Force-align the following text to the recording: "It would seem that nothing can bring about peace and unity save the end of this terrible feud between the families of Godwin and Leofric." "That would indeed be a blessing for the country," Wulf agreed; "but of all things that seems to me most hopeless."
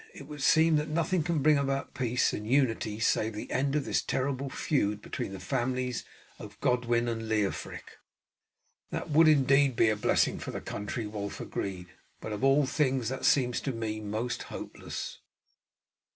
"It 0.15 0.23
would 0.25 0.41
seem 0.41 0.77
that 0.77 0.89
nothing 0.89 1.21
can 1.21 1.43
bring 1.43 1.59
about 1.59 1.93
peace 1.93 2.33
and 2.33 2.47
unity 2.51 2.99
save 2.99 3.35
the 3.35 3.51
end 3.51 3.75
of 3.75 3.85
this 3.85 4.01
terrible 4.01 4.49
feud 4.49 4.99
between 4.99 5.31
the 5.31 5.39
families 5.39 6.05
of 6.39 6.59
Godwin 6.59 7.07
and 7.07 7.29
Leofric." 7.29 7.99
"That 8.89 9.11
would 9.11 9.27
indeed 9.27 9.75
be 9.75 9.89
a 9.89 9.95
blessing 9.95 10.39
for 10.39 10.49
the 10.49 10.59
country," 10.59 11.05
Wulf 11.05 11.39
agreed; 11.39 11.85
"but 12.19 12.33
of 12.33 12.43
all 12.43 12.65
things 12.65 13.09
that 13.09 13.25
seems 13.25 13.61
to 13.61 13.73
me 13.73 13.99
most 13.99 14.41
hopeless." 14.49 15.19